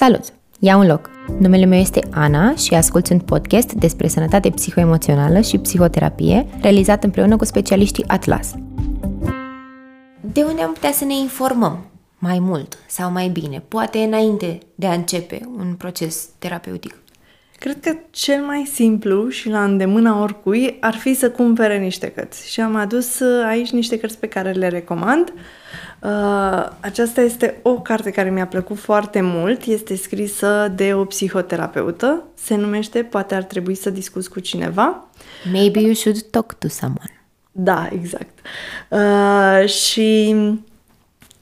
[0.00, 0.24] Salut!
[0.58, 1.10] Ia un loc!
[1.38, 7.36] Numele meu este Ana și ascult un podcast despre sănătate psihoemoțională și psihoterapie, realizat împreună
[7.36, 8.54] cu specialiștii Atlas.
[10.20, 11.84] De unde am putea să ne informăm
[12.18, 16.99] mai mult sau mai bine, poate înainte de a începe un proces terapeutic?
[17.60, 22.52] Cred că cel mai simplu și la îndemâna oricui ar fi să cumpere niște cărți.
[22.52, 25.32] Și am adus uh, aici niște cărți pe care le recomand.
[26.02, 29.64] Uh, aceasta este o carte care mi-a plăcut foarte mult.
[29.64, 32.24] Este scrisă de o psihoterapeută.
[32.34, 35.08] Se numește Poate ar trebui să discuți cu cineva.
[35.52, 37.24] Maybe you should talk to someone.
[37.52, 38.38] Da, exact.
[38.88, 40.34] Uh, și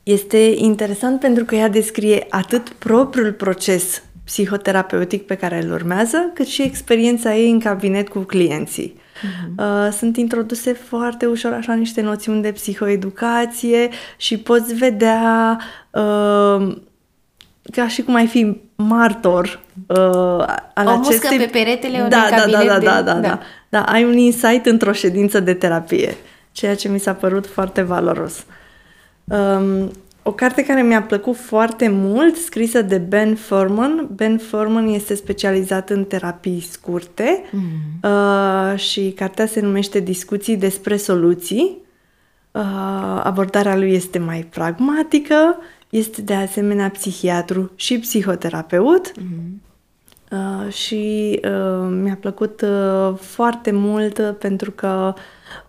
[0.03, 6.47] este interesant pentru că ea descrie atât propriul proces psihoterapeutic pe care îl urmează, cât
[6.47, 8.95] și experiența ei în cabinet cu clienții.
[8.97, 9.93] Uh-huh.
[9.93, 15.59] Sunt introduse foarte ușor așa niște noțiuni de psihoeducație și poți vedea
[15.91, 16.77] uh,
[17.73, 19.97] ca și cum ai fi martor uh,
[20.75, 21.39] al o acestei...
[21.39, 22.85] pe peretele da, da, da, da, de...
[22.85, 23.83] da, da, da, da.
[23.83, 26.17] Ai un insight într-o ședință de terapie,
[26.53, 28.45] ceea ce mi s-a părut foarte valoros.
[29.25, 29.91] Um,
[30.29, 34.09] o carte care mi-a plăcut foarte mult, scrisă de Ben Furman.
[34.15, 37.63] Ben Furman este specializat în terapii scurte mm.
[38.03, 41.77] uh, și cartea se numește Discuții despre soluții.
[42.51, 42.63] Uh,
[43.23, 45.57] abordarea lui este mai pragmatică,
[45.91, 49.13] este de asemenea psihiatru și psihoterapeut.
[49.21, 49.61] Mm.
[50.31, 55.15] Uh, și uh, mi-a plăcut uh, foarte mult pentru că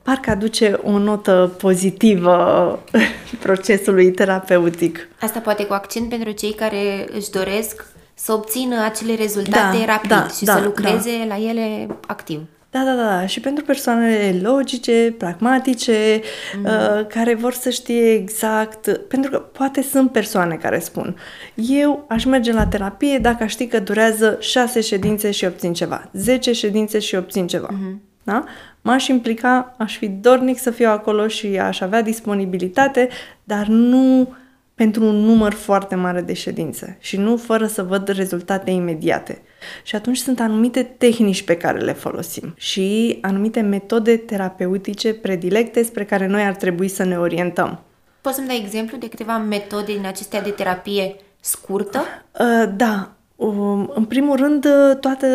[0.02, 2.80] parcă aduce o notă pozitivă
[3.46, 5.08] procesului terapeutic.
[5.22, 10.10] Asta poate cu accent pentru cei care își doresc să obțină acele rezultate da, rapid
[10.10, 11.36] da, și da, să lucreze da.
[11.36, 12.42] la ele activ.
[12.72, 13.26] Da, da, da.
[13.26, 16.22] Și pentru persoanele logice, pragmatice,
[16.58, 16.64] mm.
[16.64, 18.98] uh, care vor să știe exact.
[18.98, 21.16] Pentru că poate sunt persoane care spun:
[21.56, 26.10] Eu aș merge la terapie dacă aș ști că durează 6 ședințe și obțin ceva,
[26.14, 27.68] 10 ședințe și obțin ceva.
[27.68, 28.08] Mm-hmm.
[28.24, 28.44] Da?
[28.82, 33.10] M-aș implica, aș fi dornic să fiu acolo și aș avea disponibilitate,
[33.44, 34.34] dar nu
[34.80, 39.42] pentru un număr foarte mare de ședințe și nu fără să văd rezultate imediate.
[39.84, 46.06] Și atunci sunt anumite tehnici pe care le folosim și anumite metode terapeutice predilecte spre
[46.06, 47.80] care noi ar trebui să ne orientăm.
[48.22, 52.00] Poți să-mi dai exemplu de câteva metode din acestea de terapie scurtă?
[52.40, 54.68] Uh, da, Um, în primul rând,
[55.00, 55.28] toată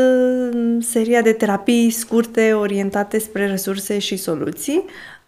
[0.80, 4.84] seria de terapii scurte orientate spre resurse și soluții.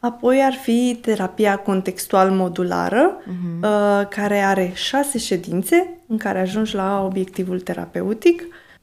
[0.06, 4.08] Apoi ar fi terapia contextual modulară, uh-huh.
[4.08, 8.42] care are șase ședințe în care ajungi la obiectivul terapeutic.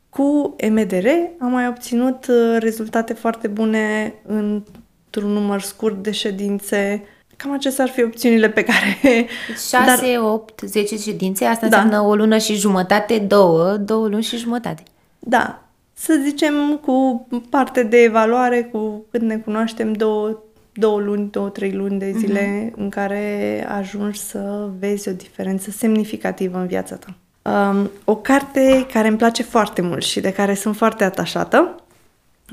[0.10, 1.08] Cu MDR
[1.40, 7.04] am mai obținut uh, rezultate foarte bune într-un număr scurt de ședințe
[7.36, 9.28] Cam acestea ar fi opțiunile pe care...
[9.48, 10.24] 6, Dar...
[10.24, 11.82] 8, 10 ședințe, asta da.
[11.82, 14.84] înseamnă o lună și jumătate, două, două luni și jumătate.
[15.20, 15.64] Da,
[15.94, 21.72] să zicem cu parte de evaluare, cu cât ne cunoaștem, două, două luni, două, trei
[21.72, 22.76] luni de zile uh-huh.
[22.76, 27.16] în care ajungi să vezi o diferență semnificativă în viața ta.
[27.52, 31.76] Um, o carte care îmi place foarte mult și de care sunt foarte atașată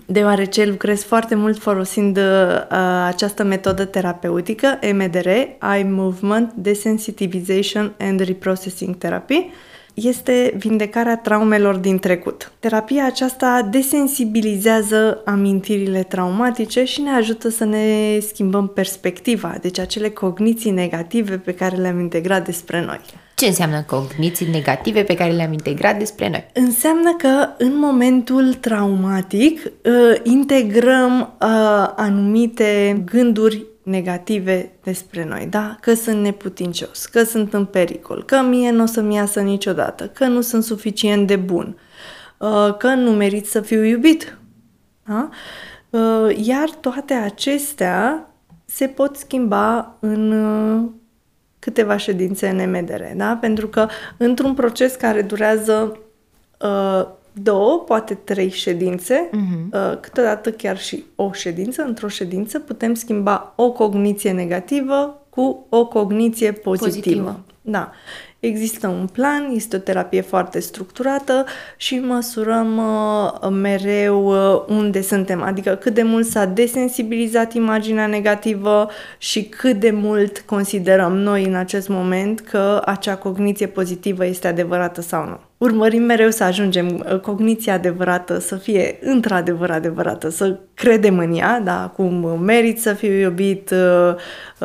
[0.07, 2.23] deoarece lucrez foarte mult folosind uh,
[3.07, 9.51] această metodă terapeutică, MDR, Eye Movement Desensitization and Reprocessing Therapy,
[9.95, 12.53] este vindecarea traumelor din trecut.
[12.59, 20.71] Terapia aceasta desensibilizează amintirile traumatice și ne ajută să ne schimbăm perspectiva, deci acele cogniții
[20.71, 23.01] negative pe care le-am integrat despre noi.
[23.35, 26.47] Ce înseamnă cogniții negative pe care le-am integrat despre noi?
[26.53, 29.73] Înseamnă că în momentul traumatic uh,
[30.23, 31.49] integrăm uh,
[31.97, 35.77] anumite gânduri negative despre noi, da?
[35.81, 40.27] Că sunt neputincios, că sunt în pericol, că mie nu o să-mi iasă niciodată, că
[40.27, 41.79] nu sunt suficient de bun,
[42.39, 44.39] uh, că nu merit să fiu iubit.
[45.05, 45.29] Da?
[46.37, 48.31] Iar toate acestea
[48.65, 50.33] se pot schimba în
[51.59, 53.37] câteva ședințe în MDR, da?
[53.41, 55.99] Pentru că într-un proces care durează
[56.61, 59.73] uh, două, poate trei ședințe, uh-huh.
[59.73, 65.87] uh, câteodată chiar și o ședință, într-o ședință putem schimba o cogniție negativă cu o
[65.87, 66.87] cogniție pozitivă.
[66.87, 67.41] pozitivă.
[67.63, 67.91] Da.
[68.41, 71.45] Există un plan, este o terapie foarte structurată
[71.77, 78.89] și măsurăm uh, mereu uh, unde suntem, adică cât de mult s-a desensibilizat imaginea negativă
[79.19, 85.01] și cât de mult considerăm noi în acest moment că acea cogniție pozitivă este adevărată
[85.01, 85.41] sau nu.
[85.61, 91.61] Urmărim mereu să ajungem uh, cogniția adevărată să fie într-adevăr adevărată, să credem în ea,
[91.61, 94.15] da, cum merit să fiu iubit, uh,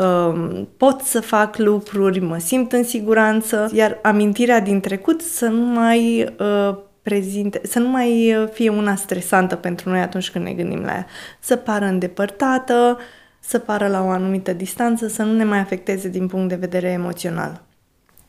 [0.03, 5.65] um, pot să fac lucruri, mă simt în siguranță, iar amintirea din trecut să nu
[5.65, 10.81] mai uh, prezinte, să nu mai fie una stresantă pentru noi atunci când ne gândim
[10.81, 11.05] la ea,
[11.39, 12.97] să pară îndepărtată,
[13.39, 16.87] să pară la o anumită distanță, să nu ne mai afecteze din punct de vedere
[16.87, 17.61] emoțional.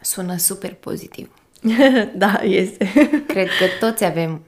[0.00, 1.30] Sună super pozitiv.
[2.16, 2.92] da, este.
[3.26, 4.42] Cred că toți avem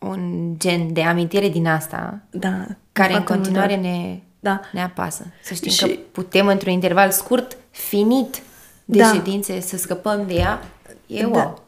[0.00, 4.60] un gen de amintire din asta da, care în continuare ne, da.
[4.72, 5.26] ne apasă.
[5.42, 5.86] Să știm și...
[5.86, 8.42] că putem într-un interval scurt, finit
[8.84, 9.12] de da.
[9.12, 10.62] ședințe, să scăpăm de ea.
[11.06, 11.28] E da.
[11.28, 11.62] wow.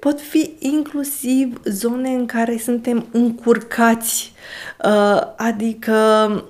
[0.00, 4.32] Pot fi inclusiv zone în care suntem încurcați,
[4.84, 5.94] uh, adică
[6.26, 6.42] Uh,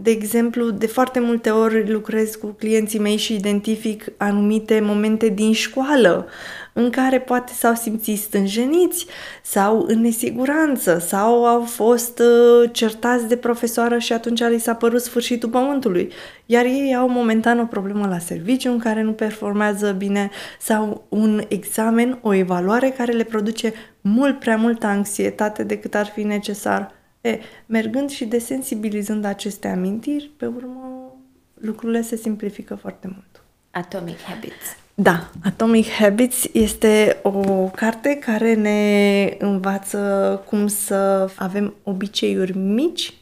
[0.00, 5.52] de exemplu, de foarte multe ori lucrez cu clienții mei și identific anumite momente din
[5.52, 6.26] școală
[6.72, 9.06] în care poate s-au simțit stânjeniți
[9.42, 15.00] sau în nesiguranță sau au fost uh, certați de profesoară și atunci li s-a părut
[15.00, 16.12] sfârșitul pământului.
[16.46, 20.30] Iar ei au momentan o problemă la serviciu în care nu performează bine
[20.60, 26.22] sau un examen, o evaluare care le produce mult prea multă anxietate decât ar fi
[26.22, 31.12] necesar E, mergând și desensibilizând aceste amintiri, pe urmă
[31.54, 33.42] lucrurile se simplifică foarte mult.
[33.70, 34.76] Atomic Habits.
[34.94, 43.14] Da, Atomic Habits este o carte care ne învață cum să avem obiceiuri mici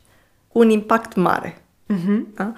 [0.49, 1.63] cu un impact mare.
[1.95, 2.35] Uh-huh.
[2.35, 2.53] Da?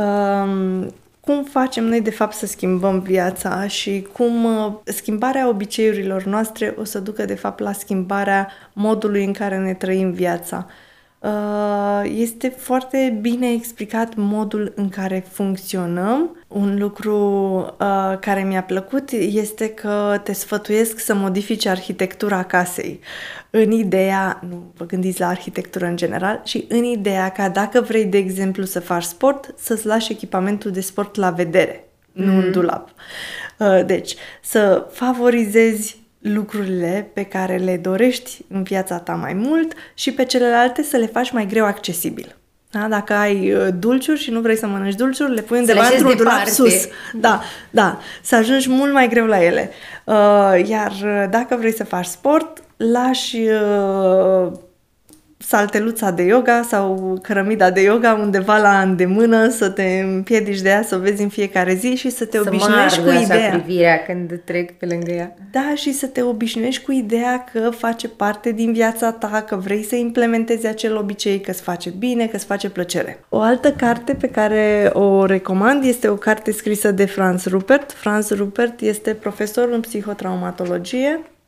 [0.00, 6.74] Um, cum facem noi de fapt să schimbăm viața și cum uh, schimbarea obiceiurilor noastre
[6.78, 10.66] o să ducă de fapt la schimbarea modului în care ne trăim viața.
[11.20, 16.36] Uh, este foarte bine explicat modul în care funcționăm.
[16.48, 17.16] Un lucru
[17.80, 23.00] uh, care mi-a plăcut este că te sfătuiesc să modifici arhitectura casei.
[23.50, 28.04] În ideea, nu vă gândiți la arhitectură în general, și în ideea ca dacă vrei,
[28.04, 32.24] de exemplu, să faci sport, să-ți lași echipamentul de sport la vedere, mm.
[32.24, 32.50] nu în mhm.
[32.50, 32.88] dulap.
[33.58, 40.12] Uh, deci, să favorizezi lucrurile pe care le dorești în viața ta mai mult și
[40.12, 42.34] pe celelalte să le faci mai greu accesibil.
[42.70, 42.86] Da?
[42.88, 46.46] Dacă ai uh, dulciuri și nu vrei să mănânci dulciuri, le pui undeva într-un dulap
[46.46, 46.88] sus.
[47.12, 49.70] Da, da, să ajungi mult mai greu la ele.
[50.04, 54.52] Uh, iar uh, dacă vrei să faci sport, lași uh,
[55.46, 60.82] salteluța de yoga sau cărămida de yoga undeva la îndemână, să te împiedici de ea,
[60.82, 63.50] să o vezi în fiecare zi și să te să obișnuiești cu ideea.
[63.50, 65.34] privirea când trec pe lângă ea.
[65.50, 69.82] Da, și să te obișnuiești cu ideea că face parte din viața ta, că vrei
[69.82, 73.24] să implementezi acel obicei, că îți face bine, că îți face plăcere.
[73.28, 77.92] O altă carte pe care o recomand este o carte scrisă de Franz Rupert.
[77.92, 81.39] Franz Rupert este profesor în psihotraumatologie Uh,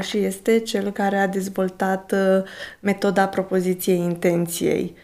[0.00, 2.42] și este cel care a dezvoltat uh,
[2.80, 4.94] metoda propoziției intenției.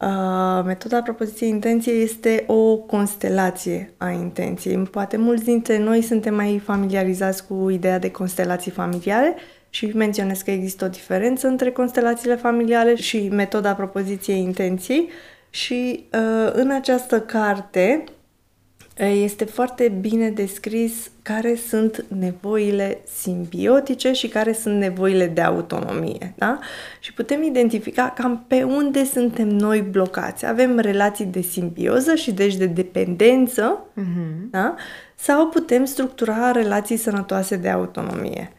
[0.00, 4.76] Uh, metoda propoziției intenției este o constelație a intenției.
[4.76, 9.34] Poate mulți dintre noi suntem mai familiarizați cu ideea de constelații familiale
[9.70, 15.08] și menționez că există o diferență între constelațiile familiale și metoda propoziției intenției
[15.50, 18.04] și uh, în această carte
[18.98, 26.34] este foarte bine descris care sunt nevoile simbiotice și care sunt nevoile de autonomie.
[26.36, 26.58] Da?
[27.00, 30.46] Și putem identifica cam pe unde suntem noi blocați.
[30.46, 34.50] Avem relații de simbioză și deci de dependență, uh-huh.
[34.50, 34.74] da?
[35.14, 38.52] sau putem structura relații sănătoase de autonomie.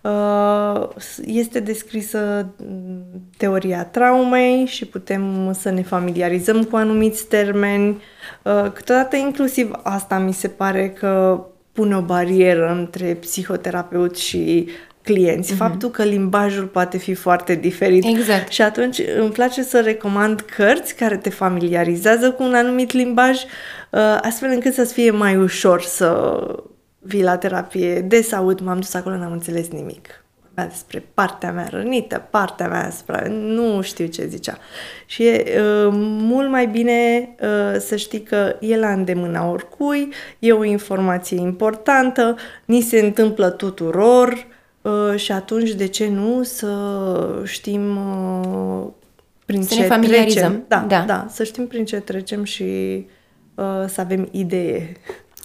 [0.00, 0.88] Uh,
[1.24, 3.04] este descrisă mm,
[3.36, 8.02] teoria traumei și putem să ne familiarizăm cu anumiți termeni.
[8.42, 14.68] Uh, câteodată inclusiv asta mi se pare că pune o barieră între psihoterapeut și
[15.02, 15.52] clienți.
[15.52, 15.56] Mm-hmm.
[15.56, 18.04] Faptul că limbajul poate fi foarte diferit.
[18.04, 18.52] Exact.
[18.52, 24.18] Și atunci îmi place să recomand cărți care te familiarizează cu un anumit limbaj, uh,
[24.20, 26.40] astfel încât să-ți fie mai ușor să
[27.00, 30.24] vii la terapie, des aud, m-am dus acolo, n-am înțeles nimic.
[30.42, 34.58] Vorbea despre partea mea rănită, partea mea asupra, nu știu ce zicea.
[35.06, 40.52] Și e uh, mult mai bine uh, să știi că e la îndemâna oricui, e
[40.52, 44.46] o informație importantă, ni se întâmplă tuturor
[44.82, 48.86] uh, și atunci de ce nu să știm uh,
[49.44, 50.50] prin să ce ne familiarizăm.
[50.50, 50.64] Trecem.
[50.68, 52.62] Da, da, da, să știm prin ce trecem și
[53.54, 54.92] uh, să avem idee